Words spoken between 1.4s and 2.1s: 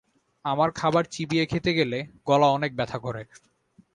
খেতে গেলে